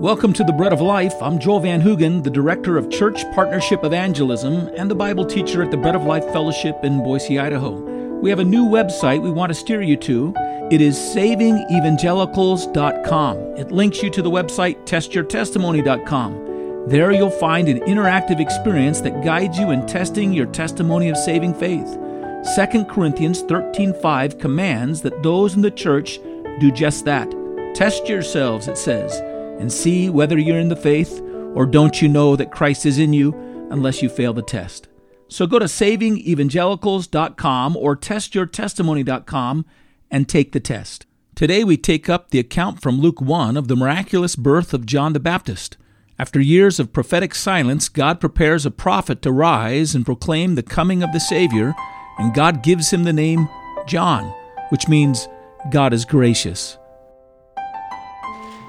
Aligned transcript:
Welcome 0.00 0.32
to 0.34 0.44
the 0.44 0.52
Bread 0.52 0.72
of 0.72 0.80
Life. 0.80 1.14
I'm 1.22 1.38
Joel 1.38 1.60
Van 1.60 1.80
Hoogen, 1.80 2.24
the 2.24 2.30
Director 2.30 2.76
of 2.76 2.90
Church 2.90 3.22
Partnership 3.32 3.84
Evangelism 3.84 4.68
and 4.76 4.90
the 4.90 4.94
Bible 4.94 5.24
teacher 5.24 5.62
at 5.62 5.70
the 5.70 5.76
Bread 5.76 5.94
of 5.94 6.02
Life 6.02 6.24
Fellowship 6.32 6.80
in 6.82 7.04
Boise, 7.04 7.38
Idaho. 7.38 7.70
We 8.20 8.28
have 8.28 8.40
a 8.40 8.44
new 8.44 8.64
website 8.64 9.22
we 9.22 9.30
want 9.30 9.50
to 9.50 9.54
steer 9.54 9.82
you 9.82 9.96
to. 9.98 10.34
It 10.70 10.80
is 10.80 10.98
savingevangelicals.com. 10.98 13.36
It 13.56 13.70
links 13.70 14.02
you 14.02 14.10
to 14.10 14.20
the 14.20 14.30
website 14.30 14.84
testyourtestimony.com. 14.84 16.88
There 16.88 17.12
you'll 17.12 17.30
find 17.30 17.68
an 17.68 17.78
interactive 17.82 18.40
experience 18.40 19.00
that 19.02 19.22
guides 19.24 19.58
you 19.58 19.70
in 19.70 19.86
testing 19.86 20.32
your 20.32 20.46
testimony 20.46 21.08
of 21.08 21.16
saving 21.16 21.54
faith. 21.54 21.96
2 22.56 22.86
Corinthians 22.86 23.44
13:5 23.44 24.40
commands 24.40 25.02
that 25.02 25.22
those 25.22 25.54
in 25.54 25.62
the 25.62 25.70
church 25.70 26.18
do 26.58 26.72
just 26.72 27.04
that. 27.04 27.32
Test 27.74 28.08
yourselves, 28.08 28.66
it 28.68 28.76
says 28.76 29.22
and 29.58 29.72
see 29.72 30.10
whether 30.10 30.38
you're 30.38 30.58
in 30.58 30.68
the 30.68 30.76
faith, 30.76 31.20
or 31.54 31.66
don't 31.66 32.02
you 32.02 32.08
know 32.08 32.36
that 32.36 32.50
Christ 32.50 32.86
is 32.86 32.98
in 32.98 33.12
you 33.12 33.32
unless 33.70 34.02
you 34.02 34.08
fail 34.08 34.32
the 34.32 34.42
test. 34.42 34.88
So 35.28 35.46
go 35.46 35.58
to 35.58 35.66
savingevangelicals.com 35.66 37.76
or 37.76 37.96
testyourtestimony.com 37.96 39.66
and 40.10 40.28
take 40.28 40.52
the 40.52 40.60
test. 40.60 41.06
Today 41.34 41.64
we 41.64 41.76
take 41.76 42.08
up 42.08 42.30
the 42.30 42.38
account 42.38 42.80
from 42.80 43.00
Luke 43.00 43.20
1 43.20 43.56
of 43.56 43.66
the 43.66 43.74
miraculous 43.74 44.36
birth 44.36 44.72
of 44.72 44.86
John 44.86 45.12
the 45.12 45.20
Baptist. 45.20 45.76
After 46.18 46.40
years 46.40 46.78
of 46.78 46.92
prophetic 46.92 47.34
silence, 47.34 47.88
God 47.88 48.20
prepares 48.20 48.64
a 48.64 48.70
prophet 48.70 49.20
to 49.22 49.32
rise 49.32 49.96
and 49.96 50.04
proclaim 50.04 50.54
the 50.54 50.62
coming 50.62 51.02
of 51.02 51.12
the 51.12 51.18
Savior, 51.18 51.74
and 52.18 52.32
God 52.32 52.62
gives 52.62 52.92
him 52.92 53.02
the 53.02 53.12
name 53.12 53.48
John, 53.88 54.32
which 54.68 54.88
means 54.88 55.26
God 55.72 55.92
is 55.92 56.04
gracious. 56.04 56.78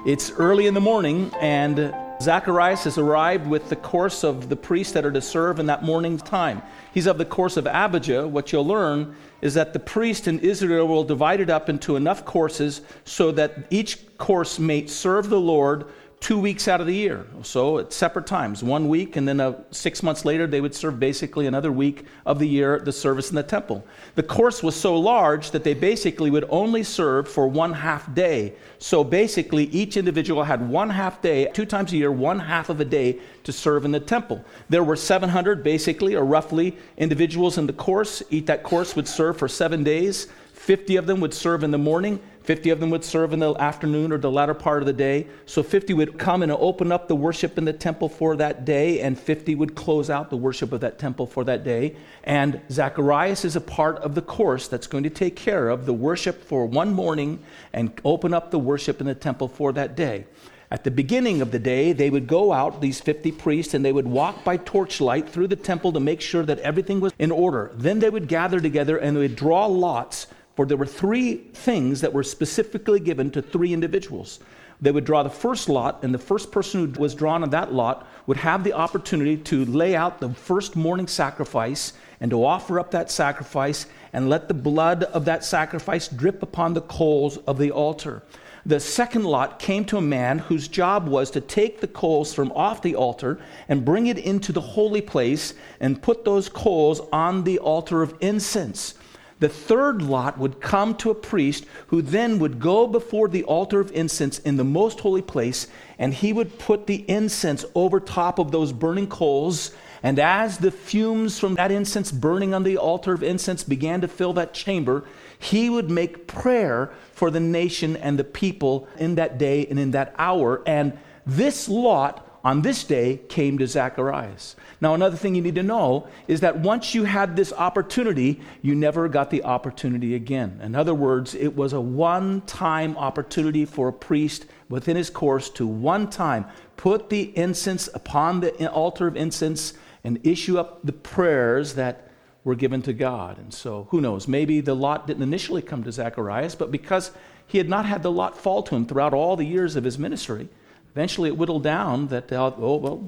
It's 0.06 0.30
early 0.30 0.68
in 0.68 0.74
the 0.74 0.80
morning, 0.80 1.32
and 1.40 1.92
Zacharias 2.22 2.84
has 2.84 2.96
arrived 2.96 3.44
with 3.44 3.68
the 3.68 3.74
course 3.74 4.22
of 4.22 4.48
the 4.48 4.54
priests 4.54 4.92
that 4.92 5.04
are 5.04 5.10
to 5.10 5.20
serve 5.20 5.58
in 5.58 5.66
that 5.66 5.82
morning 5.82 6.16
time. 6.16 6.62
He's 6.94 7.08
of 7.08 7.18
the 7.18 7.24
course 7.24 7.56
of 7.56 7.66
Abijah. 7.66 8.28
What 8.28 8.52
you'll 8.52 8.64
learn 8.64 9.16
is 9.42 9.54
that 9.54 9.72
the 9.72 9.80
priest 9.80 10.28
in 10.28 10.38
Israel 10.38 10.86
will 10.86 11.02
divide 11.02 11.40
it 11.40 11.50
up 11.50 11.68
into 11.68 11.96
enough 11.96 12.24
courses 12.24 12.82
so 13.04 13.32
that 13.32 13.66
each 13.68 14.16
course 14.16 14.60
may 14.60 14.86
serve 14.86 15.28
the 15.28 15.40
Lord 15.40 15.86
two 16.26 16.40
weeks 16.40 16.66
out 16.66 16.80
of 16.80 16.88
the 16.88 16.94
year. 16.94 17.24
So 17.44 17.78
at 17.78 17.92
separate 17.92 18.26
times, 18.26 18.60
one 18.60 18.88
week, 18.88 19.14
and 19.14 19.28
then 19.28 19.38
uh, 19.38 19.62
six 19.70 20.02
months 20.02 20.24
later, 20.24 20.48
they 20.48 20.60
would 20.60 20.74
serve 20.74 20.98
basically 20.98 21.46
another 21.46 21.70
week 21.70 22.04
of 22.26 22.40
the 22.40 22.48
year 22.48 22.80
the 22.80 22.90
service 22.90 23.30
in 23.30 23.36
the 23.36 23.44
temple. 23.44 23.86
The 24.16 24.24
course 24.24 24.60
was 24.60 24.74
so 24.74 24.98
large 24.98 25.52
that 25.52 25.62
they 25.62 25.72
basically 25.72 26.32
would 26.32 26.44
only 26.48 26.82
serve 26.82 27.28
for 27.28 27.46
one 27.46 27.72
half 27.72 28.12
day. 28.12 28.54
So 28.80 29.04
basically, 29.04 29.66
each 29.66 29.96
individual 29.96 30.42
had 30.42 30.68
one 30.68 30.90
half 30.90 31.22
day, 31.22 31.48
two 31.54 31.64
times 31.64 31.92
a 31.92 31.96
year, 31.96 32.10
one 32.10 32.40
half 32.40 32.70
of 32.70 32.80
a 32.80 32.84
day 32.84 33.20
to 33.44 33.52
serve 33.52 33.84
in 33.84 33.92
the 33.92 34.00
temple. 34.00 34.44
There 34.68 34.82
were 34.82 34.96
700 34.96 35.62
basically, 35.62 36.16
or 36.16 36.24
roughly, 36.24 36.76
individuals 36.96 37.56
in 37.56 37.68
the 37.68 37.72
course. 37.72 38.20
Each 38.30 38.46
that 38.46 38.64
course 38.64 38.96
would 38.96 39.06
serve 39.06 39.38
for 39.38 39.46
seven 39.46 39.84
days. 39.84 40.26
50 40.54 40.96
of 40.96 41.06
them 41.06 41.20
would 41.20 41.32
serve 41.32 41.62
in 41.62 41.70
the 41.70 41.78
morning, 41.78 42.18
50 42.46 42.70
of 42.70 42.78
them 42.78 42.90
would 42.90 43.04
serve 43.04 43.32
in 43.32 43.40
the 43.40 43.54
afternoon 43.56 44.12
or 44.12 44.18
the 44.18 44.30
latter 44.30 44.54
part 44.54 44.80
of 44.80 44.86
the 44.86 44.92
day. 44.92 45.26
So 45.46 45.64
50 45.64 45.94
would 45.94 46.16
come 46.16 46.44
and 46.44 46.52
open 46.52 46.92
up 46.92 47.08
the 47.08 47.16
worship 47.16 47.58
in 47.58 47.64
the 47.64 47.72
temple 47.72 48.08
for 48.08 48.36
that 48.36 48.64
day, 48.64 49.00
and 49.00 49.18
50 49.18 49.56
would 49.56 49.74
close 49.74 50.08
out 50.10 50.30
the 50.30 50.36
worship 50.36 50.72
of 50.72 50.80
that 50.80 50.96
temple 50.96 51.26
for 51.26 51.42
that 51.42 51.64
day. 51.64 51.96
And 52.22 52.60
Zacharias 52.70 53.44
is 53.44 53.56
a 53.56 53.60
part 53.60 53.98
of 53.98 54.14
the 54.14 54.22
course 54.22 54.68
that's 54.68 54.86
going 54.86 55.02
to 55.02 55.10
take 55.10 55.34
care 55.34 55.68
of 55.68 55.86
the 55.86 55.92
worship 55.92 56.44
for 56.44 56.66
one 56.66 56.92
morning 56.92 57.40
and 57.72 58.00
open 58.04 58.32
up 58.32 58.52
the 58.52 58.60
worship 58.60 59.00
in 59.00 59.08
the 59.08 59.14
temple 59.16 59.48
for 59.48 59.72
that 59.72 59.96
day. 59.96 60.26
At 60.70 60.84
the 60.84 60.90
beginning 60.92 61.42
of 61.42 61.50
the 61.50 61.58
day, 61.58 61.92
they 61.92 62.10
would 62.10 62.28
go 62.28 62.52
out, 62.52 62.80
these 62.80 63.00
50 63.00 63.32
priests, 63.32 63.74
and 63.74 63.84
they 63.84 63.92
would 63.92 64.06
walk 64.06 64.44
by 64.44 64.56
torchlight 64.56 65.28
through 65.28 65.48
the 65.48 65.56
temple 65.56 65.92
to 65.92 66.00
make 66.00 66.20
sure 66.20 66.44
that 66.44 66.60
everything 66.60 67.00
was 67.00 67.12
in 67.18 67.32
order. 67.32 67.72
Then 67.74 67.98
they 67.98 68.10
would 68.10 68.28
gather 68.28 68.60
together 68.60 68.98
and 68.98 69.16
they 69.16 69.20
would 69.20 69.36
draw 69.36 69.66
lots 69.66 70.28
for 70.56 70.66
there 70.66 70.76
were 70.76 70.86
three 70.86 71.36
things 71.36 72.00
that 72.00 72.12
were 72.12 72.22
specifically 72.22 72.98
given 72.98 73.30
to 73.30 73.42
three 73.42 73.72
individuals. 73.74 74.40
They 74.80 74.90
would 74.90 75.04
draw 75.04 75.22
the 75.22 75.30
first 75.30 75.68
lot, 75.68 76.02
and 76.02 76.12
the 76.12 76.18
first 76.18 76.50
person 76.50 76.94
who 76.94 77.00
was 77.00 77.14
drawn 77.14 77.42
on 77.42 77.50
that 77.50 77.72
lot 77.72 78.06
would 78.26 78.38
have 78.38 78.64
the 78.64 78.72
opportunity 78.72 79.36
to 79.36 79.64
lay 79.66 79.94
out 79.94 80.18
the 80.18 80.30
first 80.30 80.74
morning 80.74 81.06
sacrifice 81.06 81.92
and 82.20 82.30
to 82.30 82.44
offer 82.44 82.80
up 82.80 82.90
that 82.90 83.10
sacrifice 83.10 83.86
and 84.12 84.28
let 84.28 84.48
the 84.48 84.54
blood 84.54 85.04
of 85.04 85.26
that 85.26 85.44
sacrifice 85.44 86.08
drip 86.08 86.42
upon 86.42 86.74
the 86.74 86.80
coals 86.82 87.36
of 87.46 87.58
the 87.58 87.70
altar. 87.70 88.22
The 88.66 88.80
second 88.80 89.24
lot 89.24 89.60
came 89.60 89.84
to 89.86 89.96
a 89.96 90.02
man 90.02 90.40
whose 90.40 90.66
job 90.66 91.06
was 91.06 91.30
to 91.30 91.40
take 91.40 91.80
the 91.80 91.86
coals 91.86 92.34
from 92.34 92.50
off 92.52 92.82
the 92.82 92.96
altar 92.96 93.38
and 93.68 93.84
bring 93.84 94.08
it 94.08 94.18
into 94.18 94.52
the 94.52 94.60
holy 94.60 95.00
place 95.00 95.54
and 95.80 96.02
put 96.02 96.24
those 96.24 96.48
coals 96.48 97.00
on 97.12 97.44
the 97.44 97.60
altar 97.60 98.02
of 98.02 98.14
incense. 98.20 98.94
The 99.38 99.48
third 99.50 100.00
lot 100.00 100.38
would 100.38 100.60
come 100.62 100.94
to 100.96 101.10
a 101.10 101.14
priest 101.14 101.66
who 101.88 102.00
then 102.00 102.38
would 102.38 102.58
go 102.58 102.86
before 102.86 103.28
the 103.28 103.44
altar 103.44 103.80
of 103.80 103.92
incense 103.92 104.38
in 104.38 104.56
the 104.56 104.64
most 104.64 105.00
holy 105.00 105.20
place, 105.20 105.66
and 105.98 106.14
he 106.14 106.32
would 106.32 106.58
put 106.58 106.86
the 106.86 107.04
incense 107.08 107.64
over 107.74 108.00
top 108.00 108.38
of 108.38 108.50
those 108.50 108.72
burning 108.72 109.08
coals. 109.08 109.72
And 110.02 110.18
as 110.18 110.58
the 110.58 110.70
fumes 110.70 111.38
from 111.38 111.54
that 111.56 111.70
incense 111.70 112.12
burning 112.12 112.54
on 112.54 112.62
the 112.62 112.78
altar 112.78 113.12
of 113.12 113.22
incense 113.22 113.62
began 113.62 114.00
to 114.00 114.08
fill 114.08 114.32
that 114.34 114.54
chamber, 114.54 115.04
he 115.38 115.68
would 115.68 115.90
make 115.90 116.26
prayer 116.26 116.92
for 117.12 117.30
the 117.30 117.40
nation 117.40 117.96
and 117.96 118.18
the 118.18 118.24
people 118.24 118.88
in 118.98 119.16
that 119.16 119.36
day 119.36 119.66
and 119.66 119.78
in 119.78 119.90
that 119.90 120.14
hour. 120.16 120.62
And 120.66 120.98
this 121.26 121.68
lot 121.68 122.25
on 122.46 122.62
this 122.62 122.84
day 122.84 123.16
came 123.28 123.58
to 123.58 123.66
Zacharias. 123.66 124.54
Now, 124.80 124.94
another 124.94 125.16
thing 125.16 125.34
you 125.34 125.42
need 125.42 125.56
to 125.56 125.64
know 125.64 126.06
is 126.28 126.42
that 126.42 126.56
once 126.56 126.94
you 126.94 127.02
had 127.02 127.34
this 127.34 127.52
opportunity, 127.52 128.40
you 128.62 128.76
never 128.76 129.08
got 129.08 129.30
the 129.30 129.42
opportunity 129.42 130.14
again. 130.14 130.60
In 130.62 130.76
other 130.76 130.94
words, 130.94 131.34
it 131.34 131.56
was 131.56 131.72
a 131.72 131.80
one 131.80 132.42
time 132.42 132.96
opportunity 132.98 133.64
for 133.64 133.88
a 133.88 133.92
priest 133.92 134.46
within 134.68 134.96
his 134.96 135.10
course 135.10 135.50
to 135.50 135.66
one 135.66 136.08
time 136.08 136.46
put 136.76 137.10
the 137.10 137.36
incense 137.36 137.88
upon 137.92 138.38
the 138.38 138.70
altar 138.70 139.08
of 139.08 139.16
incense 139.16 139.72
and 140.04 140.24
issue 140.24 140.56
up 140.56 140.86
the 140.86 140.92
prayers 140.92 141.74
that 141.74 142.12
were 142.44 142.54
given 142.54 142.80
to 142.82 142.92
God. 142.92 143.38
And 143.38 143.52
so, 143.52 143.88
who 143.90 144.00
knows? 144.00 144.28
Maybe 144.28 144.60
the 144.60 144.76
lot 144.76 145.08
didn't 145.08 145.24
initially 145.24 145.62
come 145.62 145.82
to 145.82 145.90
Zacharias, 145.90 146.54
but 146.54 146.70
because 146.70 147.10
he 147.44 147.58
had 147.58 147.68
not 147.68 147.86
had 147.86 148.04
the 148.04 148.12
lot 148.12 148.38
fall 148.38 148.62
to 148.62 148.76
him 148.76 148.86
throughout 148.86 149.14
all 149.14 149.34
the 149.34 149.44
years 149.44 149.74
of 149.74 149.82
his 149.82 149.98
ministry, 149.98 150.48
Eventually, 150.96 151.28
it 151.28 151.36
whittled 151.36 151.62
down 151.62 152.06
that, 152.06 152.32
uh, 152.32 152.52
oh, 152.56 152.76
well, 152.76 153.06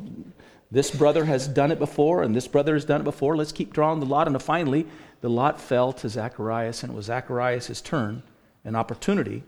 this 0.71 0.91
brother 0.91 1.25
has 1.25 1.49
done 1.49 1.73
it 1.73 1.79
before, 1.79 2.23
and 2.23 2.37
this 2.37 2.47
brother 2.47 2.75
has 2.75 2.85
done 2.85 3.01
it 3.01 3.05
before. 3.05 3.35
Let's 3.35 3.51
keep 3.51 3.73
drawing 3.73 3.99
the 3.99 4.05
lot. 4.05 4.29
And 4.29 4.43
finally, 4.43 4.87
the 5.23 5.31
lot 5.31 5.59
fell 5.59 5.95
to 5.95 6.09
Zacharias, 6.11 6.83
and 6.83 6.93
it 6.93 6.95
was 6.95 7.07
Zacharias' 7.07 7.81
turn, 7.81 8.23
an 8.63 8.77
opportunity 8.77 9.43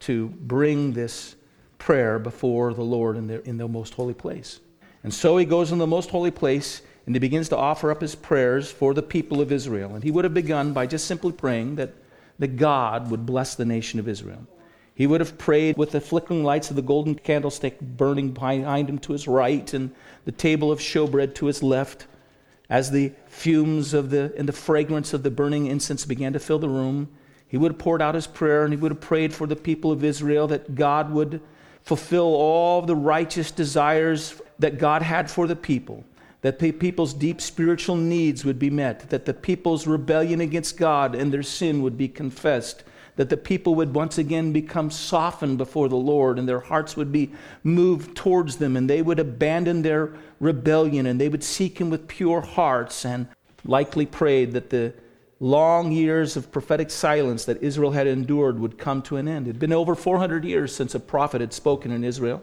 to 0.00 0.28
bring 0.28 0.94
this 0.94 1.36
prayer 1.76 2.18
before 2.18 2.72
the 2.72 2.82
Lord 2.82 3.18
in 3.18 3.26
the, 3.26 3.46
in 3.46 3.58
the 3.58 3.68
most 3.68 3.92
holy 3.92 4.14
place. 4.14 4.60
And 5.04 5.12
so 5.12 5.36
he 5.36 5.44
goes 5.44 5.70
in 5.70 5.76
the 5.76 5.86
most 5.86 6.08
holy 6.08 6.30
place 6.30 6.80
and 7.04 7.14
he 7.14 7.18
begins 7.18 7.50
to 7.50 7.56
offer 7.58 7.90
up 7.90 8.00
his 8.00 8.14
prayers 8.14 8.72
for 8.72 8.94
the 8.94 9.02
people 9.02 9.42
of 9.42 9.52
Israel. 9.52 9.94
And 9.94 10.02
he 10.02 10.10
would 10.10 10.24
have 10.24 10.34
begun 10.34 10.72
by 10.72 10.86
just 10.86 11.06
simply 11.06 11.32
praying 11.32 11.76
that, 11.76 11.92
that 12.38 12.56
God 12.56 13.10
would 13.10 13.24
bless 13.24 13.54
the 13.54 13.64
nation 13.64 14.00
of 14.00 14.08
Israel. 14.08 14.46
He 14.96 15.06
would 15.06 15.20
have 15.20 15.36
prayed 15.36 15.76
with 15.76 15.90
the 15.90 16.00
flickering 16.00 16.42
lights 16.42 16.70
of 16.70 16.76
the 16.76 16.80
golden 16.80 17.16
candlestick 17.16 17.78
burning 17.82 18.30
behind 18.30 18.88
him 18.88 18.98
to 19.00 19.12
his 19.12 19.28
right 19.28 19.74
and 19.74 19.94
the 20.24 20.32
table 20.32 20.72
of 20.72 20.80
showbread 20.80 21.34
to 21.34 21.46
his 21.46 21.62
left 21.62 22.06
as 22.70 22.90
the 22.90 23.12
fumes 23.26 23.92
of 23.92 24.08
the 24.08 24.32
and 24.38 24.48
the 24.48 24.54
fragrance 24.54 25.12
of 25.12 25.22
the 25.22 25.30
burning 25.30 25.66
incense 25.66 26.06
began 26.06 26.32
to 26.32 26.38
fill 26.38 26.58
the 26.58 26.70
room. 26.70 27.10
He 27.46 27.58
would 27.58 27.72
have 27.72 27.78
poured 27.78 28.00
out 28.00 28.14
his 28.14 28.26
prayer 28.26 28.64
and 28.64 28.72
he 28.72 28.78
would 28.78 28.90
have 28.90 29.00
prayed 29.02 29.34
for 29.34 29.46
the 29.46 29.54
people 29.54 29.92
of 29.92 30.02
Israel 30.02 30.46
that 30.46 30.74
God 30.74 31.12
would 31.12 31.42
fulfill 31.82 32.34
all 32.34 32.80
the 32.80 32.96
righteous 32.96 33.50
desires 33.50 34.40
that 34.58 34.78
God 34.78 35.02
had 35.02 35.30
for 35.30 35.46
the 35.46 35.54
people, 35.54 36.04
that 36.40 36.58
the 36.58 36.72
people's 36.72 37.12
deep 37.12 37.42
spiritual 37.42 37.96
needs 37.96 38.46
would 38.46 38.58
be 38.58 38.70
met, 38.70 39.10
that 39.10 39.26
the 39.26 39.34
people's 39.34 39.86
rebellion 39.86 40.40
against 40.40 40.78
God 40.78 41.14
and 41.14 41.30
their 41.30 41.42
sin 41.42 41.82
would 41.82 41.98
be 41.98 42.08
confessed 42.08 42.82
that 43.16 43.30
the 43.30 43.36
people 43.36 43.74
would 43.74 43.94
once 43.94 44.18
again 44.18 44.52
become 44.52 44.90
softened 44.90 45.58
before 45.58 45.88
the 45.88 45.96
Lord 45.96 46.38
and 46.38 46.48
their 46.48 46.60
hearts 46.60 46.96
would 46.96 47.10
be 47.10 47.32
moved 47.64 48.16
towards 48.16 48.56
them 48.56 48.76
and 48.76 48.88
they 48.88 49.02
would 49.02 49.18
abandon 49.18 49.82
their 49.82 50.12
rebellion 50.38 51.06
and 51.06 51.20
they 51.20 51.28
would 51.28 51.42
seek 51.42 51.80
Him 51.80 51.90
with 51.90 52.08
pure 52.08 52.42
hearts 52.42 53.04
and 53.04 53.26
likely 53.64 54.06
prayed 54.06 54.52
that 54.52 54.70
the 54.70 54.92
long 55.40 55.92
years 55.92 56.36
of 56.36 56.52
prophetic 56.52 56.90
silence 56.90 57.44
that 57.44 57.62
Israel 57.62 57.90
had 57.90 58.06
endured 58.06 58.58
would 58.58 58.78
come 58.78 59.02
to 59.02 59.16
an 59.16 59.28
end. 59.28 59.46
It 59.46 59.52
had 59.52 59.58
been 59.58 59.72
over 59.72 59.94
400 59.94 60.44
years 60.44 60.74
since 60.74 60.94
a 60.94 61.00
prophet 61.00 61.40
had 61.40 61.52
spoken 61.52 61.90
in 61.90 62.04
Israel. 62.04 62.42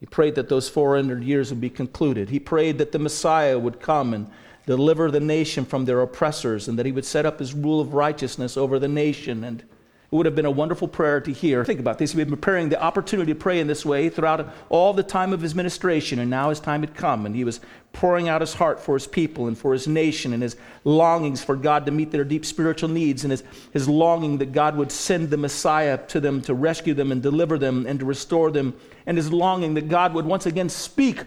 He 0.00 0.06
prayed 0.06 0.34
that 0.34 0.48
those 0.48 0.68
400 0.68 1.24
years 1.24 1.50
would 1.50 1.60
be 1.60 1.70
concluded. 1.70 2.28
He 2.28 2.38
prayed 2.38 2.78
that 2.78 2.92
the 2.92 2.98
Messiah 2.98 3.58
would 3.58 3.80
come 3.80 4.12
and 4.12 4.30
deliver 4.66 5.10
the 5.10 5.20
nation 5.20 5.64
from 5.64 5.84
their 5.84 6.02
oppressors 6.02 6.68
and 6.68 6.78
that 6.78 6.86
he 6.86 6.92
would 6.92 7.04
set 7.04 7.24
up 7.24 7.38
his 7.38 7.54
rule 7.54 7.80
of 7.80 7.94
righteousness 7.94 8.56
over 8.56 8.78
the 8.78 8.88
nation 8.88 9.44
and 9.44 9.62
It 10.10 10.14
would 10.14 10.26
have 10.26 10.36
been 10.36 10.46
a 10.46 10.50
wonderful 10.52 10.86
prayer 10.86 11.20
to 11.20 11.32
hear. 11.32 11.64
Think 11.64 11.80
about 11.80 11.98
this. 11.98 12.12
He'd 12.12 12.18
been 12.18 12.30
preparing 12.30 12.68
the 12.68 12.80
opportunity 12.80 13.32
to 13.32 13.38
pray 13.38 13.58
in 13.58 13.66
this 13.66 13.84
way 13.84 14.08
throughout 14.08 14.54
all 14.68 14.92
the 14.92 15.02
time 15.02 15.32
of 15.32 15.40
his 15.40 15.54
ministration, 15.54 16.20
and 16.20 16.30
now 16.30 16.50
his 16.50 16.60
time 16.60 16.82
had 16.82 16.94
come, 16.94 17.26
and 17.26 17.34
he 17.34 17.42
was 17.42 17.60
pouring 17.92 18.28
out 18.28 18.40
his 18.40 18.54
heart 18.54 18.78
for 18.78 18.94
his 18.94 19.06
people 19.06 19.48
and 19.48 19.58
for 19.58 19.72
his 19.72 19.88
nation 19.88 20.32
and 20.32 20.42
his 20.42 20.54
longings 20.84 21.42
for 21.42 21.56
God 21.56 21.86
to 21.86 21.92
meet 21.92 22.12
their 22.12 22.24
deep 22.24 22.44
spiritual 22.44 22.88
needs 22.88 23.24
and 23.24 23.32
his, 23.32 23.42
his 23.72 23.88
longing 23.88 24.38
that 24.38 24.52
God 24.52 24.76
would 24.76 24.92
send 24.92 25.30
the 25.30 25.36
Messiah 25.36 25.98
to 26.08 26.20
them 26.20 26.40
to 26.42 26.54
rescue 26.54 26.94
them 26.94 27.10
and 27.10 27.20
deliver 27.20 27.58
them 27.58 27.84
and 27.86 27.98
to 27.98 28.04
restore 28.04 28.52
them, 28.52 28.74
and 29.06 29.16
his 29.16 29.32
longing 29.32 29.74
that 29.74 29.88
God 29.88 30.14
would 30.14 30.24
once 30.24 30.46
again 30.46 30.68
speak 30.68 31.24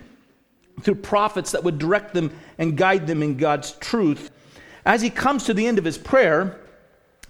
through 0.81 0.96
prophets 0.96 1.52
that 1.52 1.66
would 1.66 1.80
direct 1.80 2.14
them 2.14 2.31
and 2.58 2.78
guide 2.78 3.08
them 3.08 3.22
in 3.24 3.36
God's 3.36 3.74
truth. 3.74 4.31
As 4.86 5.02
he 5.02 5.10
comes 5.10 5.44
to 5.44 5.54
the 5.54 5.68
end 5.68 5.78
of 5.78 5.84
his 5.84 5.98
prayer, 5.98 6.62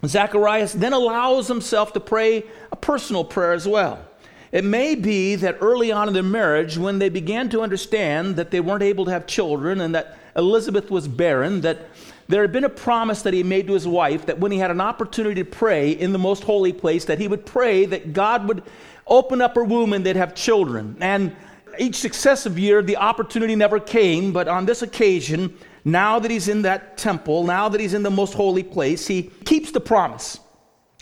Zacharias 0.06 0.72
then 0.72 0.92
allows 0.92 1.48
himself 1.48 1.92
to 1.92 2.00
pray 2.00 2.44
a 2.72 2.76
personal 2.76 3.24
prayer 3.24 3.52
as 3.52 3.68
well. 3.68 4.04
It 4.52 4.64
may 4.64 4.94
be 4.94 5.36
that 5.36 5.58
early 5.60 5.92
on 5.92 6.08
in 6.08 6.14
their 6.14 6.22
marriage, 6.22 6.76
when 6.76 6.98
they 6.98 7.08
began 7.08 7.48
to 7.50 7.60
understand 7.60 8.36
that 8.36 8.50
they 8.50 8.60
weren't 8.60 8.82
able 8.82 9.04
to 9.04 9.10
have 9.10 9.26
children 9.26 9.80
and 9.80 9.94
that 9.94 10.18
Elizabeth 10.34 10.90
was 10.90 11.06
barren, 11.06 11.60
that 11.60 11.88
there 12.28 12.42
had 12.42 12.52
been 12.52 12.64
a 12.64 12.68
promise 12.68 13.22
that 13.22 13.34
he 13.34 13.42
made 13.42 13.66
to 13.66 13.74
his 13.74 13.86
wife 13.86 14.26
that 14.26 14.38
when 14.38 14.52
he 14.52 14.58
had 14.58 14.70
an 14.70 14.80
opportunity 14.80 15.42
to 15.42 15.50
pray 15.50 15.90
in 15.90 16.12
the 16.12 16.18
most 16.18 16.44
holy 16.44 16.72
place, 16.72 17.04
that 17.04 17.18
he 17.18 17.28
would 17.28 17.44
pray 17.44 17.84
that 17.86 18.12
God 18.12 18.48
would 18.48 18.62
open 19.06 19.40
up 19.40 19.54
her 19.56 19.64
womb 19.64 19.92
and 19.92 20.06
they'd 20.06 20.16
have 20.16 20.34
children. 20.34 20.96
And 21.00 21.34
each 21.78 21.96
successive 21.96 22.58
year, 22.58 22.82
the 22.82 22.96
opportunity 22.96 23.56
never 23.56 23.80
came, 23.80 24.32
but 24.32 24.48
on 24.48 24.66
this 24.66 24.82
occasion, 24.82 25.56
now 25.84 26.18
that 26.18 26.30
he's 26.30 26.48
in 26.48 26.62
that 26.62 26.96
temple, 26.98 27.44
now 27.44 27.68
that 27.68 27.80
he's 27.80 27.94
in 27.94 28.02
the 28.02 28.10
most 28.10 28.34
holy 28.34 28.62
place, 28.62 29.06
he 29.06 29.24
keeps 29.44 29.70
the 29.70 29.80
promise. 29.80 30.38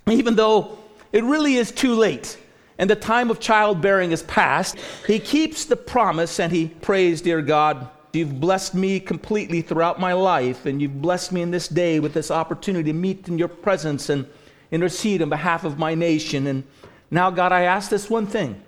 Even 0.09 0.37
though 0.37 0.79
it 1.13 1.25
really 1.25 1.57
is 1.57 1.73
too 1.73 1.95
late 1.95 2.39
and 2.79 2.89
the 2.89 2.97
time 2.97 3.31
of 3.31 3.41
childbearing 3.41 4.13
is 4.13 4.23
past, 4.23 4.79
he 5.07 5.19
keeps 5.19 5.65
the 5.65 5.77
promise 5.77 6.39
and 6.39 6.53
he 6.53 6.69
prays, 6.69 7.21
Dear 7.21 7.43
God, 7.43 7.89
you've 8.13 8.41
blessed 8.41 8.75
me 8.75 9.01
completely 9.01 9.63
throughout 9.63 10.01
my 10.01 10.13
life, 10.13 10.67
and 10.67 10.81
you've 10.81 11.03
blessed 11.03 11.33
me 11.33 11.43
in 11.43 11.51
this 11.51 11.69
day 11.69 12.01
with 12.01 12.15
this 12.15 12.31
opportunity 12.31 12.93
to 12.93 12.99
meet 12.99 13.29
in 13.29 13.39
your 13.39 13.49
presence 13.49 14.09
and 14.09 14.27
intercede 14.71 15.23
on 15.23 15.29
behalf 15.29 15.65
of 15.65 15.79
my 15.79 15.95
nation. 15.95 16.47
And 16.47 16.65
now, 17.11 17.31
God, 17.31 17.53
I 17.53 17.63
ask 17.63 17.91
this 17.91 18.09
one 18.09 18.27
thing 18.27 18.63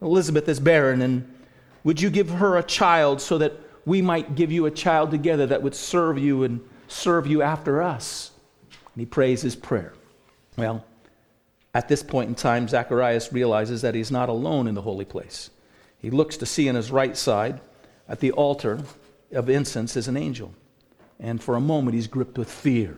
Elizabeth 0.00 0.48
is 0.48 0.60
barren, 0.60 1.02
and 1.02 1.34
would 1.84 2.00
you 2.00 2.10
give 2.10 2.30
her 2.30 2.56
a 2.56 2.62
child 2.62 3.20
so 3.20 3.38
that 3.38 3.52
we 3.86 4.02
might 4.02 4.34
give 4.34 4.52
you 4.52 4.66
a 4.66 4.70
child 4.70 5.10
together 5.10 5.46
that 5.46 5.62
would 5.62 5.74
serve 5.74 6.18
you 6.18 6.42
and 6.42 6.60
serve 6.88 7.26
you 7.26 7.40
after 7.40 7.80
us. 7.80 8.32
And 8.70 9.00
he 9.00 9.06
prays 9.06 9.40
his 9.40 9.56
prayer. 9.56 9.94
Well, 10.58 10.84
at 11.72 11.88
this 11.88 12.02
point 12.02 12.28
in 12.28 12.34
time, 12.34 12.68
Zacharias 12.68 13.32
realizes 13.32 13.82
that 13.82 13.94
he's 13.94 14.10
not 14.10 14.28
alone 14.28 14.66
in 14.66 14.74
the 14.74 14.82
holy 14.82 15.04
place. 15.04 15.50
He 15.98 16.10
looks 16.10 16.36
to 16.38 16.46
see 16.46 16.68
on 16.68 16.74
his 16.74 16.90
right 16.90 17.16
side 17.16 17.60
at 18.08 18.20
the 18.20 18.32
altar 18.32 18.80
of 19.32 19.48
incense 19.48 19.96
is 19.96 20.08
an 20.08 20.16
angel. 20.16 20.52
And 21.20 21.42
for 21.42 21.54
a 21.54 21.60
moment, 21.60 21.94
he's 21.94 22.06
gripped 22.06 22.38
with 22.38 22.50
fear. 22.50 22.96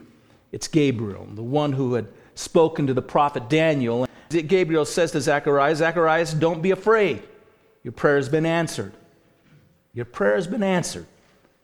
It's 0.53 0.69
Gabriel, 0.69 1.29
the 1.35 1.43
one 1.43 1.73
who 1.73 1.95
had 1.95 2.09
spoken 2.35 2.87
to 2.87 2.95
the 2.95 3.03
prophet 3.03 3.49
Daniel. 3.49 4.09
Gabriel 4.31 4.85
says 4.85 5.13
to 5.13 5.21
Zacharias, 5.21 5.79
Zacharias, 5.79 6.33
don't 6.33 6.63
be 6.63 6.71
afraid. 6.71 7.23
Your 7.83 7.93
prayer 7.93 8.17
has 8.17 8.29
been 8.29 8.47
answered. 8.47 8.93
Your 9.99 10.05
prayer 10.05 10.37
has 10.37 10.47
been 10.47 10.63
answered. 10.63 11.07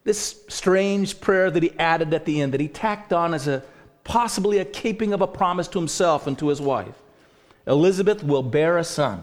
This 0.02 0.42
strange 0.48 1.20
prayer 1.20 1.52
that 1.52 1.62
he 1.62 1.70
added 1.78 2.12
at 2.12 2.24
the 2.24 2.40
end, 2.40 2.52
that 2.52 2.60
he 2.60 2.66
tacked 2.66 3.12
on 3.12 3.32
as 3.32 3.46
a 3.46 3.62
possibly 4.02 4.58
a 4.58 4.64
keeping 4.64 5.12
of 5.12 5.20
a 5.20 5.26
promise 5.28 5.68
to 5.68 5.78
himself 5.78 6.26
and 6.26 6.36
to 6.40 6.48
his 6.48 6.60
wife. 6.60 7.00
Elizabeth 7.68 8.24
will 8.24 8.42
bear 8.42 8.76
a 8.76 8.82
son, 8.82 9.22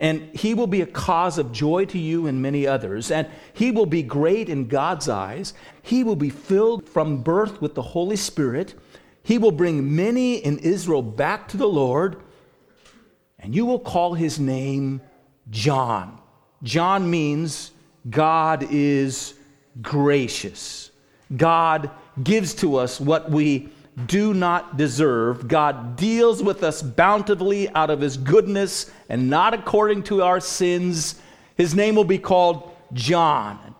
and 0.00 0.22
he 0.34 0.54
will 0.54 0.66
be 0.66 0.80
a 0.80 0.86
cause 0.86 1.38
of 1.38 1.52
joy 1.52 1.84
to 1.84 2.00
you 2.00 2.26
and 2.26 2.42
many 2.42 2.66
others, 2.66 3.12
and 3.12 3.28
he 3.52 3.70
will 3.70 3.86
be 3.86 4.02
great 4.02 4.48
in 4.48 4.66
God's 4.66 5.08
eyes. 5.08 5.54
He 5.80 6.02
will 6.02 6.16
be 6.16 6.28
filled 6.28 6.88
from 6.88 7.22
birth 7.22 7.62
with 7.62 7.76
the 7.76 7.82
Holy 7.82 8.16
Spirit. 8.16 8.74
He 9.22 9.38
will 9.38 9.52
bring 9.52 9.94
many 9.94 10.38
in 10.38 10.58
Israel 10.58 11.02
back 11.02 11.46
to 11.50 11.56
the 11.56 11.68
Lord, 11.68 12.16
and 13.38 13.54
you 13.54 13.64
will 13.64 13.78
call 13.78 14.14
his 14.14 14.40
name 14.40 15.00
John. 15.48 16.18
John 16.64 17.08
means 17.08 17.71
God 18.10 18.66
is 18.70 19.34
gracious. 19.80 20.90
God 21.36 21.90
gives 22.22 22.54
to 22.54 22.76
us 22.76 23.00
what 23.00 23.30
we 23.30 23.70
do 24.06 24.34
not 24.34 24.76
deserve. 24.76 25.48
God 25.48 25.96
deals 25.96 26.42
with 26.42 26.62
us 26.62 26.82
bountifully 26.82 27.68
out 27.70 27.90
of 27.90 28.00
his 28.00 28.16
goodness 28.16 28.90
and 29.08 29.28
not 29.28 29.54
according 29.54 30.02
to 30.04 30.22
our 30.22 30.40
sins. 30.40 31.16
His 31.56 31.74
name 31.74 31.94
will 31.94 32.04
be 32.04 32.18
called 32.18 32.74
John. 32.92 33.74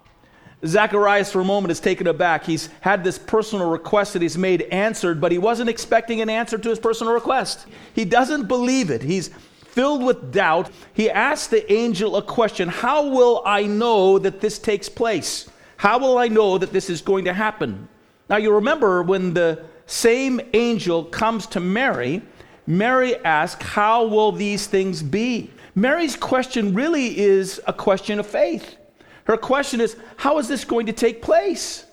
Zacharias, 0.65 1.33
for 1.33 1.41
a 1.41 1.45
moment, 1.45 1.73
is 1.73 1.81
taken 1.81 2.07
aback. 2.07 2.45
He's 2.45 2.69
had 2.81 3.03
this 3.03 3.19
personal 3.19 3.69
request 3.69 4.13
that 4.13 4.23
he's 4.23 4.39
made 4.39 4.63
answered, 4.63 5.21
but 5.21 5.33
he 5.33 5.39
wasn't 5.39 5.69
expecting 5.69 6.21
an 6.21 6.31
answer 6.31 6.57
to 6.57 6.69
his 6.69 6.79
personal 6.79 7.13
request. 7.13 7.67
He 7.95 8.05
doesn't 8.05 8.47
believe 8.47 8.91
it. 8.91 9.03
He's 9.03 9.31
filled 9.73 10.05
with 10.05 10.33
doubt, 10.33 10.71
he 10.93 11.11
asked 11.11 11.51
the 11.51 11.71
angel 11.73 12.17
a 12.17 12.23
question 12.23 12.69
How 12.69 13.09
will 13.09 13.43
I 13.45 13.65
know 13.65 14.19
that 14.19 14.41
this 14.41 14.59
takes 14.59 14.89
place? 14.89 15.49
How 15.77 15.99
will 15.99 16.19
I 16.19 16.29
know 16.29 16.59
that 16.59 16.73
this 16.73 16.89
is 16.89 17.01
going 17.01 17.25
to 17.25 17.33
happen? 17.33 17.89
Now, 18.29 18.37
you 18.37 18.55
remember 18.55 19.03
when 19.03 19.35
the 19.35 19.65
same 19.87 20.41
angel 20.55 21.05
comes 21.05 21.47
to 21.49 21.61
Mary, 21.61 22.23
Mary 22.67 23.17
asks, 23.25 23.65
How 23.65 24.07
will 24.07 24.33
these 24.33 24.67
things 24.67 25.03
be? 25.03 25.51
Mary's 25.75 26.17
question 26.17 26.75
really 26.75 27.19
is 27.19 27.61
a 27.67 27.73
question 27.73 28.21
of 28.21 28.27
faith. 28.27 28.77
Her 29.25 29.37
question 29.37 29.81
is, 29.81 29.97
How 30.17 30.39
is 30.39 30.49
this 30.49 30.65
going 30.65 30.87
to 30.87 30.93
take 30.93 31.23
place? 31.23 31.87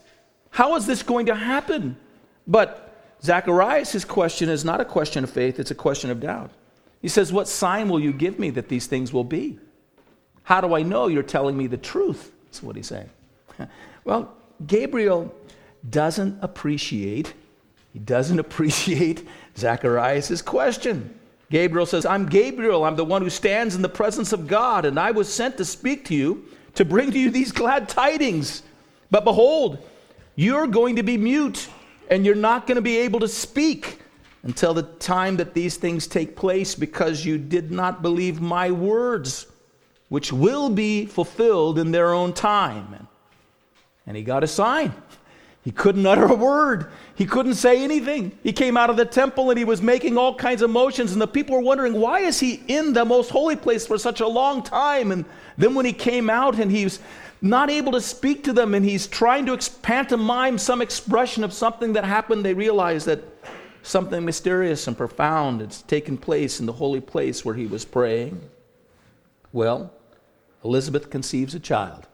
How 0.52 0.76
is 0.76 0.86
this 0.86 1.02
going 1.02 1.28
to 1.28 1.36
happen? 1.36 1.96
But 2.48 3.16
Zacharias' 3.22 4.06
question 4.06 4.50
is 4.50 4.66
not 4.66 4.82
a 4.82 4.86
question 4.86 5.24
of 5.24 5.30
faith, 5.30 5.60
it's 5.60 5.72
a 5.72 5.76
question 5.76 6.10
of 6.10 6.20
doubt. 6.20 6.52
He 7.02 7.08
says, 7.08 7.32
What 7.32 7.48
sign 7.48 7.90
will 7.90 8.00
you 8.00 8.12
give 8.12 8.40
me 8.40 8.50
that 8.52 8.70
these 8.70 8.88
things 8.88 9.14
will 9.14 9.24
be? 9.24 9.60
How 10.44 10.62
do 10.62 10.76
I 10.76 10.82
know 10.82 11.08
you're 11.08 11.24
telling 11.24 11.58
me 11.58 11.68
the 11.68 11.78
truth? 11.78 12.32
That's 12.46 12.64
what 12.64 12.76
he's 12.76 12.88
saying. 12.88 13.10
well, 14.04 14.34
Gabriel 14.66 15.34
doesn't 15.90 16.40
appreciate, 16.42 17.34
he 17.94 18.00
doesn't 18.00 18.40
appreciate 18.46 19.28
Zacharias' 19.58 20.42
question. 20.42 21.16
Gabriel 21.50 21.86
says, 21.86 22.06
I'm 22.06 22.28
Gabriel. 22.28 22.84
I'm 22.84 22.96
the 22.96 23.06
one 23.06 23.24
who 23.24 23.30
stands 23.30 23.76
in 23.76 23.82
the 23.82 23.90
presence 23.90 24.34
of 24.34 24.48
God, 24.48 24.86
and 24.86 25.00
I 25.00 25.12
was 25.12 25.32
sent 25.32 25.58
to 25.58 25.66
speak 25.66 26.06
to 26.06 26.16
you, 26.16 26.46
to 26.76 26.86
bring 26.86 27.12
to 27.12 27.20
you 27.20 27.32
these 27.32 27.52
glad 27.52 27.90
tidings. 27.90 28.62
But 29.10 29.24
behold, 29.24 29.80
you're 30.36 30.68
going 30.68 30.98
to 30.98 31.04
be 31.04 31.18
mute, 31.18 31.68
and 32.10 32.24
you're 32.24 32.36
not 32.36 32.68
going 32.68 32.76
to 32.76 32.82
be 32.82 32.98
able 32.98 33.20
to 33.22 33.28
speak 33.28 34.00
until 34.44 34.74
the 34.74 34.84
time 34.84 35.38
that 35.38 35.54
these 35.54 35.78
things 35.78 36.08
take 36.08 36.36
place 36.36 36.76
because 36.76 37.26
you 37.26 37.38
did 37.38 37.72
not 37.72 38.02
believe 38.02 38.40
my 38.40 38.72
words, 38.72 39.48
which 40.08 40.32
will 40.32 40.70
be 40.70 41.06
fulfilled 41.06 41.78
in 41.78 41.92
their 41.92 42.14
own 42.14 42.34
time. 42.34 43.08
And 44.08 44.16
he 44.16 44.24
got 44.24 44.44
a 44.44 44.48
sign. 44.48 44.94
He 45.62 45.72
couldn't 45.72 46.06
utter 46.06 46.26
a 46.26 46.36
word. 46.36 46.90
He 47.16 47.26
couldn't 47.26 47.56
say 47.56 47.84
anything. 47.84 48.32
He 48.42 48.54
came 48.54 48.78
out 48.78 48.90
of 48.90 48.96
the 48.96 49.06
temple 49.06 49.50
and 49.50 49.60
he 49.60 49.66
was 49.66 49.82
making 49.82 50.18
all 50.18 50.34
kinds 50.34 50.62
of 50.62 50.70
motions, 50.70 51.12
and 51.12 51.22
the 51.22 51.28
people 51.28 51.56
were 51.56 51.62
wondering, 51.62 51.94
why 51.94 52.22
is 52.22 52.40
he 52.40 52.64
in 52.68 52.94
the 52.94 53.04
most 53.04 53.30
holy 53.30 53.58
place 53.58 53.86
for 53.86 53.98
such 53.98 54.22
a 54.22 54.28
long 54.28 54.64
time? 54.64 55.12
And 55.12 55.26
then 55.58 55.76
when 55.76 55.86
he 55.86 55.94
came 55.94 56.30
out 56.30 56.58
and 56.60 56.72
he's 56.72 57.00
not 57.42 57.70
able 57.70 57.92
to 57.92 58.02
speak 58.02 58.44
to 58.46 58.54
them 58.54 58.74
and 58.74 58.86
he's 58.86 59.06
trying 59.06 59.46
to 59.46 59.58
pantomime 59.82 60.58
some 60.58 60.82
expression 60.82 61.44
of 61.44 61.52
something 61.52 61.94
that 61.94 62.06
happened, 62.06 62.46
they 62.46 62.54
realized 62.54 63.06
that 63.08 63.22
something 63.90 64.24
mysterious 64.24 64.88
and 64.88 64.96
profound 64.96 65.62
had 65.62 65.72
taken 65.88 66.16
place 66.16 66.60
in 66.60 66.68
the 66.68 66.74
holy 66.74 67.02
place 67.02 67.44
where 67.44 67.56
he 67.56 67.66
was 67.66 67.86
praying. 67.86 68.40
Well, 69.52 69.92
Elizabeth 70.64 71.10
conceives 71.10 71.56
a 71.56 71.60
child, 71.60 72.08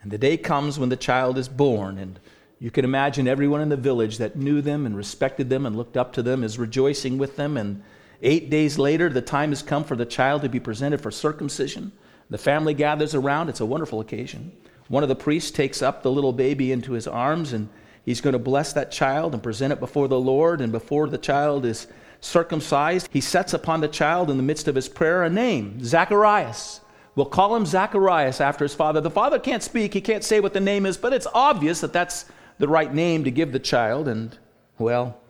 and 0.00 0.10
the 0.10 0.18
day 0.18 0.38
comes 0.38 0.78
when 0.78 0.88
the 0.88 0.96
child 0.96 1.36
is 1.36 1.48
born, 1.48 1.98
and 1.98 2.18
you 2.58 2.70
can 2.70 2.86
imagine 2.86 3.28
everyone 3.28 3.60
in 3.60 3.68
the 3.68 3.76
village 3.76 4.16
that 4.18 4.36
knew 4.36 4.62
them 4.62 4.86
and 4.86 4.96
respected 4.96 5.50
them 5.50 5.66
and 5.66 5.76
looked 5.76 5.96
up 5.96 6.12
to 6.14 6.22
them 6.22 6.42
is 6.42 6.58
rejoicing 6.58 7.18
with 7.18 7.36
them. 7.36 7.56
And 7.56 7.82
eight 8.22 8.48
days 8.48 8.78
later, 8.78 9.08
the 9.08 9.22
time 9.22 9.50
has 9.50 9.62
come 9.62 9.84
for 9.84 9.96
the 9.96 10.06
child 10.06 10.42
to 10.42 10.48
be 10.48 10.60
presented 10.60 11.00
for 11.00 11.10
circumcision. 11.10 11.92
The 12.28 12.38
family 12.38 12.74
gathers 12.74 13.14
around. 13.14 13.48
It's 13.48 13.60
a 13.60 13.66
wonderful 13.66 14.00
occasion. 14.00 14.52
One 14.88 15.02
of 15.02 15.08
the 15.08 15.16
priests 15.16 15.50
takes 15.50 15.82
up 15.82 16.02
the 16.02 16.10
little 16.10 16.32
baby 16.32 16.70
into 16.70 16.92
his 16.92 17.06
arms 17.06 17.52
and 17.52 17.68
He's 18.04 18.20
going 18.20 18.32
to 18.32 18.38
bless 18.38 18.72
that 18.72 18.90
child 18.90 19.34
and 19.34 19.42
present 19.42 19.72
it 19.72 19.80
before 19.80 20.08
the 20.08 20.20
Lord. 20.20 20.60
And 20.60 20.72
before 20.72 21.08
the 21.08 21.18
child 21.18 21.64
is 21.64 21.86
circumcised, 22.20 23.08
he 23.12 23.20
sets 23.20 23.54
upon 23.54 23.80
the 23.80 23.88
child 23.88 24.30
in 24.30 24.36
the 24.36 24.42
midst 24.42 24.68
of 24.68 24.74
his 24.74 24.88
prayer 24.88 25.22
a 25.22 25.30
name, 25.30 25.82
Zacharias. 25.84 26.80
We'll 27.14 27.26
call 27.26 27.56
him 27.56 27.66
Zacharias 27.66 28.40
after 28.40 28.64
his 28.64 28.74
father. 28.74 29.00
The 29.00 29.10
father 29.10 29.38
can't 29.38 29.62
speak, 29.62 29.94
he 29.94 30.00
can't 30.00 30.24
say 30.24 30.40
what 30.40 30.52
the 30.52 30.60
name 30.60 30.86
is, 30.86 30.96
but 30.96 31.12
it's 31.12 31.26
obvious 31.34 31.80
that 31.80 31.92
that's 31.92 32.26
the 32.58 32.68
right 32.68 32.92
name 32.92 33.24
to 33.24 33.30
give 33.30 33.52
the 33.52 33.58
child. 33.58 34.06
And, 34.08 34.36
well, 34.78 35.20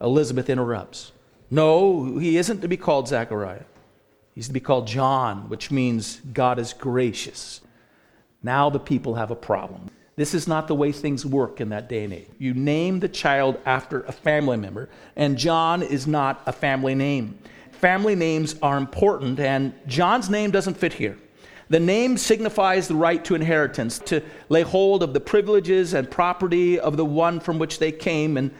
Elizabeth 0.00 0.48
interrupts. 0.48 1.12
No, 1.50 2.18
he 2.18 2.36
isn't 2.38 2.60
to 2.62 2.68
be 2.68 2.76
called 2.76 3.08
Zechariah. 3.08 3.64
He's 4.34 4.48
to 4.48 4.52
be 4.52 4.60
called 4.60 4.86
John, 4.86 5.48
which 5.48 5.70
means 5.70 6.20
God 6.32 6.58
is 6.58 6.72
gracious. 6.72 7.60
Now 8.42 8.68
the 8.70 8.80
people 8.80 9.14
have 9.14 9.30
a 9.30 9.36
problem. 9.36 9.90
This 10.16 10.32
is 10.32 10.48
not 10.48 10.66
the 10.66 10.74
way 10.74 10.92
things 10.92 11.26
work 11.26 11.60
in 11.60 11.68
that 11.68 11.90
day 11.90 12.04
and 12.04 12.12
age. 12.12 12.28
You 12.38 12.54
name 12.54 13.00
the 13.00 13.08
child 13.08 13.60
after 13.66 14.00
a 14.02 14.12
family 14.12 14.56
member, 14.56 14.88
and 15.14 15.36
John 15.36 15.82
is 15.82 16.06
not 16.06 16.40
a 16.46 16.52
family 16.52 16.94
name. 16.94 17.38
Family 17.72 18.14
names 18.14 18.54
are 18.62 18.78
important, 18.78 19.38
and 19.38 19.74
John's 19.86 20.30
name 20.30 20.50
doesn't 20.50 20.78
fit 20.78 20.94
here. 20.94 21.18
The 21.68 21.80
name 21.80 22.16
signifies 22.16 22.88
the 22.88 22.94
right 22.94 23.22
to 23.26 23.34
inheritance, 23.34 23.98
to 24.06 24.22
lay 24.48 24.62
hold 24.62 25.02
of 25.02 25.12
the 25.12 25.20
privileges 25.20 25.92
and 25.92 26.10
property 26.10 26.80
of 26.80 26.96
the 26.96 27.04
one 27.04 27.38
from 27.38 27.58
which 27.58 27.78
they 27.78 27.92
came. 27.92 28.38
And 28.38 28.52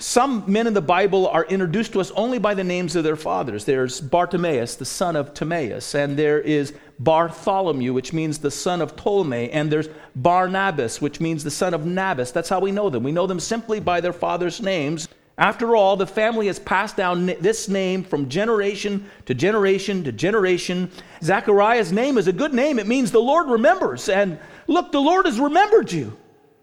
some 0.00 0.44
men 0.46 0.66
in 0.66 0.72
the 0.72 0.80
Bible 0.80 1.28
are 1.28 1.44
introduced 1.44 1.92
to 1.92 2.00
us 2.00 2.10
only 2.12 2.38
by 2.38 2.54
the 2.54 2.64
names 2.64 2.96
of 2.96 3.04
their 3.04 3.16
fathers. 3.16 3.66
There's 3.66 4.00
Bartimaeus, 4.00 4.76
the 4.76 4.86
son 4.86 5.14
of 5.14 5.34
Timaeus, 5.34 5.94
and 5.94 6.16
there 6.16 6.40
is 6.40 6.72
Bartholomew, 6.98 7.92
which 7.92 8.14
means 8.14 8.38
the 8.38 8.50
son 8.50 8.80
of 8.80 8.96
Ptolemy, 8.96 9.50
and 9.50 9.70
there's 9.70 9.90
Barnabas, 10.16 11.02
which 11.02 11.20
means 11.20 11.44
the 11.44 11.50
son 11.50 11.74
of 11.74 11.84
Nabis. 11.84 12.32
That's 12.32 12.48
how 12.48 12.60
we 12.60 12.72
know 12.72 12.88
them. 12.88 13.02
We 13.02 13.12
know 13.12 13.26
them 13.26 13.40
simply 13.40 13.78
by 13.78 14.00
their 14.00 14.14
fathers' 14.14 14.62
names. 14.62 15.06
After 15.36 15.76
all, 15.76 15.96
the 15.96 16.06
family 16.06 16.46
has 16.46 16.58
passed 16.58 16.96
down 16.96 17.26
this 17.26 17.68
name 17.68 18.02
from 18.02 18.30
generation 18.30 19.08
to 19.26 19.34
generation 19.34 20.02
to 20.04 20.12
generation. 20.12 20.90
Zechariah's 21.22 21.92
name 21.92 22.16
is 22.16 22.26
a 22.26 22.32
good 22.32 22.54
name. 22.54 22.78
It 22.78 22.86
means 22.86 23.10
the 23.10 23.20
Lord 23.20 23.48
remembers. 23.48 24.08
And 24.08 24.38
look, 24.66 24.92
the 24.92 25.00
Lord 25.00 25.26
has 25.26 25.38
remembered 25.38 25.92
you. 25.92 26.16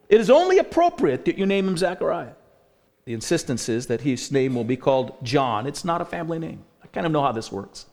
It 0.10 0.20
is 0.20 0.32
only 0.32 0.58
appropriate 0.58 1.26
that 1.26 1.38
you 1.38 1.46
name 1.46 1.68
him 1.68 1.78
Zechariah. 1.78 2.34
The 3.08 3.14
insistence 3.14 3.70
is 3.70 3.88
that 3.88 4.02
his 4.02 4.34
name 4.34 4.54
will 4.54 4.66
be 4.66 4.76
called 4.76 5.16
John. 5.24 5.66
It's 5.66 5.86
not 5.86 6.02
a 6.02 6.06
family 6.06 6.40
name. 6.40 6.66
I 6.84 6.88
kind 6.88 7.06
of 7.06 7.14
know 7.14 7.22
how 7.22 7.32
this 7.32 7.50
works. 7.50 7.86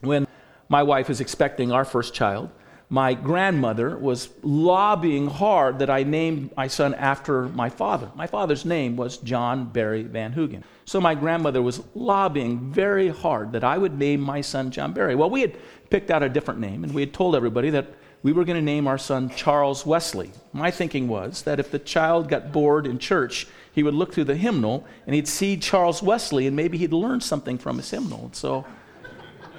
When 0.00 0.26
my 0.68 0.82
wife 0.82 1.08
was 1.08 1.20
expecting 1.20 1.70
our 1.70 1.84
first 1.84 2.14
child, 2.14 2.50
my 2.88 3.14
grandmother 3.14 3.96
was 3.96 4.28
lobbying 4.42 5.28
hard 5.28 5.78
that 5.78 5.88
I 5.88 6.02
named 6.02 6.50
my 6.56 6.66
son 6.66 6.94
after 6.94 7.42
my 7.42 7.70
father. 7.70 8.10
My 8.16 8.26
father's 8.26 8.64
name 8.64 8.96
was 8.96 9.18
John 9.18 9.66
Barry 9.66 10.02
Van 10.02 10.32
Hoogen. 10.32 10.64
So 10.84 11.00
my 11.00 11.14
grandmother 11.14 11.62
was 11.62 11.84
lobbying 11.94 12.72
very 12.72 13.06
hard 13.06 13.52
that 13.52 13.62
I 13.62 13.78
would 13.78 13.96
name 13.96 14.20
my 14.20 14.40
son 14.40 14.72
John 14.72 14.92
Barry. 14.92 15.14
Well, 15.14 15.30
we 15.30 15.42
had 15.42 15.56
picked 15.90 16.10
out 16.10 16.24
a 16.24 16.28
different 16.28 16.58
name, 16.58 16.82
and 16.82 16.92
we 16.92 17.02
had 17.02 17.14
told 17.14 17.36
everybody 17.36 17.70
that 17.70 17.94
we 18.22 18.32
were 18.32 18.44
going 18.44 18.56
to 18.56 18.62
name 18.62 18.86
our 18.86 18.98
son 18.98 19.30
Charles 19.30 19.86
Wesley. 19.86 20.30
My 20.52 20.70
thinking 20.70 21.08
was 21.08 21.42
that 21.42 21.58
if 21.58 21.70
the 21.70 21.78
child 21.78 22.28
got 22.28 22.52
bored 22.52 22.86
in 22.86 22.98
church, 22.98 23.46
he 23.72 23.82
would 23.82 23.94
look 23.94 24.12
through 24.12 24.24
the 24.24 24.36
hymnal 24.36 24.84
and 25.06 25.14
he'd 25.14 25.28
see 25.28 25.56
Charles 25.56 26.02
Wesley 26.02 26.46
and 26.46 26.54
maybe 26.54 26.76
he'd 26.76 26.92
learn 26.92 27.20
something 27.20 27.56
from 27.56 27.78
his 27.78 27.90
hymnal. 27.90 28.26
And 28.26 28.36
so 28.36 28.66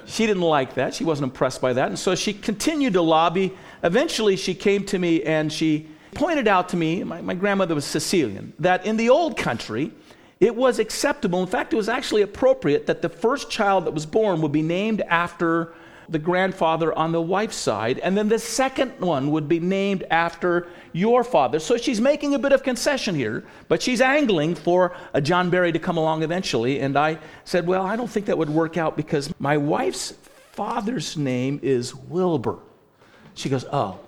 she 0.06 0.26
didn't 0.26 0.42
like 0.42 0.74
that. 0.74 0.94
She 0.94 1.04
wasn't 1.04 1.30
impressed 1.30 1.60
by 1.60 1.72
that. 1.72 1.88
And 1.88 1.98
so 1.98 2.14
she 2.14 2.32
continued 2.32 2.92
to 2.92 3.02
lobby. 3.02 3.52
Eventually, 3.82 4.36
she 4.36 4.54
came 4.54 4.84
to 4.86 4.98
me 4.98 5.22
and 5.22 5.52
she 5.52 5.88
pointed 6.14 6.46
out 6.46 6.68
to 6.70 6.76
me, 6.76 7.02
my, 7.02 7.20
my 7.20 7.34
grandmother 7.34 7.74
was 7.74 7.84
Sicilian, 7.84 8.52
that 8.58 8.84
in 8.86 8.96
the 8.96 9.08
old 9.08 9.36
country, 9.36 9.92
it 10.38 10.54
was 10.54 10.78
acceptable. 10.78 11.40
In 11.40 11.46
fact, 11.46 11.72
it 11.72 11.76
was 11.76 11.88
actually 11.88 12.22
appropriate 12.22 12.86
that 12.86 13.00
the 13.00 13.08
first 13.08 13.50
child 13.50 13.86
that 13.86 13.94
was 13.94 14.06
born 14.06 14.40
would 14.42 14.52
be 14.52 14.62
named 14.62 15.00
after 15.02 15.72
the 16.12 16.18
grandfather 16.18 16.96
on 16.96 17.12
the 17.12 17.20
wife's 17.20 17.56
side, 17.56 17.98
and 17.98 18.16
then 18.16 18.28
the 18.28 18.38
second 18.38 19.00
one 19.00 19.30
would 19.30 19.48
be 19.48 19.58
named 19.58 20.04
after 20.10 20.68
your 20.92 21.24
father. 21.24 21.58
So 21.58 21.76
she's 21.76 22.00
making 22.00 22.34
a 22.34 22.38
bit 22.38 22.52
of 22.52 22.62
concession 22.62 23.14
here, 23.14 23.44
but 23.68 23.82
she's 23.82 24.00
angling 24.00 24.54
for 24.54 24.94
a 25.14 25.20
John 25.20 25.50
Barry 25.50 25.72
to 25.72 25.78
come 25.78 25.96
along 25.96 26.22
eventually. 26.22 26.80
And 26.80 26.96
I 26.96 27.18
said, 27.44 27.66
Well, 27.66 27.84
I 27.84 27.96
don't 27.96 28.10
think 28.10 28.26
that 28.26 28.38
would 28.38 28.50
work 28.50 28.76
out 28.76 28.96
because 28.96 29.32
my 29.38 29.56
wife's 29.56 30.14
father's 30.52 31.16
name 31.16 31.58
is 31.62 31.94
Wilbur. 31.94 32.58
She 33.34 33.48
goes, 33.48 33.64
Oh. 33.72 33.98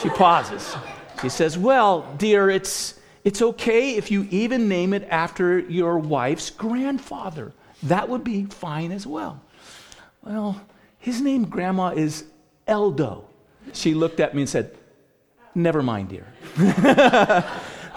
She 0.00 0.08
pauses. 0.10 0.76
She 1.22 1.28
says, 1.28 1.56
Well, 1.56 2.06
dear, 2.18 2.50
it's, 2.50 2.98
it's 3.24 3.42
okay 3.42 3.96
if 3.96 4.10
you 4.10 4.26
even 4.30 4.68
name 4.68 4.92
it 4.92 5.06
after 5.10 5.58
your 5.58 5.98
wife's 5.98 6.50
grandfather. 6.50 7.52
That 7.84 8.08
would 8.08 8.24
be 8.24 8.44
fine 8.44 8.92
as 8.92 9.06
well. 9.06 9.40
Well, 10.22 10.60
his 11.06 11.20
name, 11.20 11.44
Grandma, 11.44 11.90
is 11.90 12.24
Eldo. 12.66 13.22
She 13.72 13.94
looked 13.94 14.18
at 14.18 14.34
me 14.34 14.42
and 14.42 14.48
said, 14.48 14.76
Never 15.54 15.80
mind, 15.80 16.08
dear. 16.08 16.26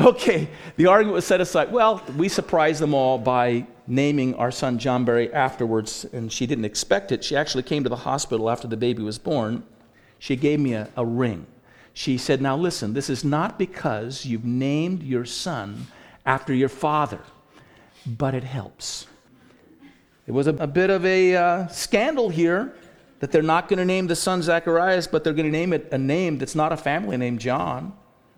okay, 0.02 0.48
the 0.76 0.86
argument 0.86 1.16
was 1.16 1.26
set 1.26 1.42
aside. 1.42 1.72
Well, 1.72 2.04
we 2.16 2.30
surprised 2.30 2.80
them 2.80 2.94
all 2.94 3.18
by 3.18 3.66
naming 3.88 4.36
our 4.36 4.52
son 4.52 4.78
John 4.78 5.06
Barry 5.06 5.34
afterwards, 5.34 6.06
and 6.14 6.32
she 6.32 6.46
didn't 6.46 6.66
expect 6.66 7.12
it. 7.12 7.24
She 7.24 7.36
actually 7.36 7.64
came 7.64 7.82
to 7.82 7.90
the 7.90 7.96
hospital 7.96 8.48
after 8.48 8.68
the 8.68 8.78
baby 8.78 9.02
was 9.02 9.18
born. 9.18 9.64
She 10.20 10.36
gave 10.36 10.60
me 10.60 10.74
a, 10.74 10.88
a 10.96 11.04
ring. 11.04 11.48
She 11.96 12.16
said, 12.16 12.44
Now 12.44 12.56
listen, 12.56 12.94
this 12.94 13.10
is 13.10 13.24
not 13.24 13.58
because 13.58 14.24
you've 14.24 14.46
named 14.46 15.02
your 15.02 15.26
son 15.26 15.88
after 16.28 16.54
your 16.54 16.70
father, 16.70 17.22
but 18.06 18.36
it 18.36 18.44
helps. 18.44 19.08
It 20.28 20.32
was 20.32 20.46
a, 20.46 20.54
a 20.58 20.68
bit 20.68 20.92
of 20.92 21.04
a 21.08 21.36
uh, 21.36 21.68
scandal 21.70 22.30
here 22.30 22.76
that 23.20 23.32
they're 23.32 23.42
not 23.42 23.68
going 23.68 23.80
to 23.80 23.86
name 23.86 24.08
the 24.08 24.16
son 24.16 24.42
Zacharias, 24.42 25.08
but 25.08 25.24
they're 25.24 25.34
going 25.34 25.46
to 25.46 25.52
name 25.52 25.74
it 25.74 25.90
a 25.92 25.98
name 25.98 26.38
that's 26.38 26.56
not 26.56 26.72
a 26.72 26.78
family 26.78 27.18
name, 27.18 27.38
John. 27.38 27.94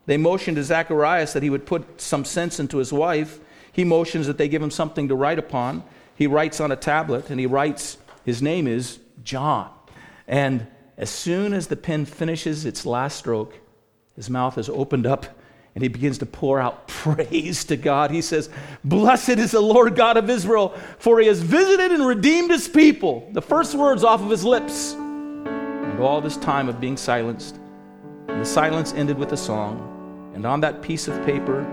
They 0.05 0.17
motioned 0.17 0.57
to 0.57 0.63
Zacharias 0.63 1.33
that 1.33 1.43
he 1.43 1.50
would 1.50 1.65
put 1.65 2.01
some 2.01 2.25
sense 2.25 2.59
into 2.59 2.77
his 2.77 2.91
wife. 2.91 3.39
He 3.71 3.83
motions 3.83 4.27
that 4.27 4.38
they 4.38 4.50
give 4.50 4.61
him 4.61 4.71
something 4.71 5.07
to 5.07 5.15
write 5.15 5.39
upon. 5.39 5.83
He 6.15 6.27
writes 6.27 6.59
on 6.59 6.71
a 6.71 6.75
tablet, 6.75 7.29
and 7.29 7.39
he 7.39 7.45
writes, 7.45 7.97
his 8.25 8.41
name 8.41 8.67
is 8.67 9.00
John. 9.23 9.69
And 10.27 10.67
as 10.97 11.09
soon 11.09 11.53
as 11.53 11.67
the 11.67 11.75
pen 11.75 12.05
finishes 12.05 12.65
its 12.65 12.85
last 12.85 13.17
stroke, 13.17 13.59
his 14.15 14.29
mouth 14.29 14.57
is 14.57 14.69
opened 14.69 15.05
up 15.05 15.25
and 15.73 15.81
he 15.81 15.87
begins 15.87 16.17
to 16.17 16.25
pour 16.25 16.59
out 16.59 16.87
praise 16.87 17.65
to 17.65 17.77
God. 17.77 18.11
He 18.11 18.21
says, 18.21 18.49
Blessed 18.83 19.29
is 19.29 19.51
the 19.51 19.61
Lord 19.61 19.95
God 19.95 20.17
of 20.17 20.29
Israel, 20.29 20.69
for 20.99 21.19
he 21.19 21.27
has 21.27 21.41
visited 21.41 21.91
and 21.91 22.05
redeemed 22.05 22.51
his 22.51 22.67
people. 22.67 23.29
The 23.33 23.41
first 23.41 23.75
words 23.75 24.03
off 24.03 24.21
of 24.21 24.29
his 24.29 24.43
lips. 24.43 24.93
And 24.93 25.99
all 25.99 26.21
this 26.21 26.37
time 26.37 26.69
of 26.69 26.79
being 26.79 26.97
silenced, 26.97 27.59
and 28.27 28.41
the 28.41 28.45
silence 28.45 28.93
ended 28.93 29.17
with 29.17 29.33
a 29.33 29.37
song. 29.37 30.31
And 30.33 30.45
on 30.45 30.61
that 30.61 30.81
piece 30.81 31.07
of 31.07 31.25
paper, 31.25 31.67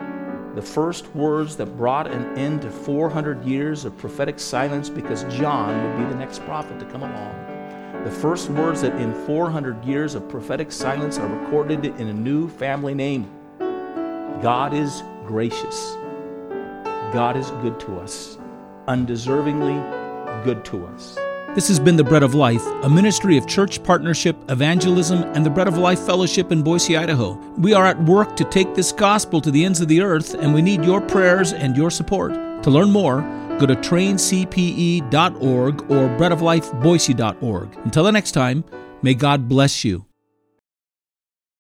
the 0.55 0.63
first 0.63 1.15
words 1.15 1.57
that 1.57 1.77
brought 1.77 2.09
an 2.09 2.37
end 2.37 2.63
to 2.63 2.71
400 2.71 3.45
years 3.45 3.85
of 3.85 3.97
prophetic 3.97 4.41
silence 4.41 4.89
because 4.89 5.23
John 5.25 5.83
would 5.85 6.05
be 6.05 6.13
the 6.13 6.19
next 6.19 6.45
prophet 6.45 6.81
to 6.81 6.87
come 6.87 7.03
along. 7.03 8.03
The 8.05 8.11
first 8.11 8.49
words 8.51 8.81
that 8.83 8.95
in 9.01 9.15
400 9.27 9.85
years 9.85 10.15
of 10.15 10.29
prophetic 10.29 10.73
silence 10.73 11.19
are 11.19 11.29
recorded 11.29 11.85
in 11.85 12.09
a 12.09 12.13
new 12.13 12.49
family 12.49 12.95
name. 12.95 13.31
God 14.43 14.73
is 14.73 15.03
gracious. 15.27 15.97
God 17.13 17.37
is 17.37 17.51
good 17.63 17.81
to 17.81 17.99
us, 17.99 18.39
undeservingly 18.87 20.45
good 20.45 20.65
to 20.67 20.87
us. 20.87 21.19
This 21.57 21.67
has 21.67 21.81
been 21.81 21.97
The 21.97 22.05
Bread 22.05 22.23
of 22.23 22.35
Life, 22.35 22.65
a 22.85 22.89
ministry 22.89 23.37
of 23.37 23.49
church 23.49 23.83
partnership, 23.83 24.37
evangelism, 24.49 25.25
and 25.35 25.45
the 25.45 25.51
Bread 25.51 25.67
of 25.67 25.77
Life 25.77 25.99
Fellowship 25.99 26.53
in 26.53 26.63
Boise, 26.63 26.97
Idaho. 26.97 27.33
We 27.57 27.73
are 27.73 27.85
at 27.85 28.01
work 28.05 28.37
to 28.37 28.45
take 28.45 28.77
this 28.77 28.93
gospel 28.93 29.41
to 29.41 29.51
the 29.51 29.65
ends 29.65 29.81
of 29.81 29.89
the 29.89 30.03
earth, 30.03 30.35
and 30.35 30.55
we 30.55 30.63
need 30.63 30.85
your 30.85 31.01
prayers 31.01 31.53
and 31.53 31.77
your 31.77 31.91
support. 31.91 32.35
To 32.63 32.71
learn 32.71 32.93
more, 32.93 33.23
go 33.59 33.67
to 33.67 33.75
traincpe.org 33.75 35.11
or 35.91 36.09
breadoflifeboise.org. 36.17 37.79
Until 37.79 38.05
the 38.05 38.13
next 38.13 38.33
time, 38.33 38.65
may 39.03 39.15
God 39.15 39.49
bless 39.49 39.85
you. 39.85 40.08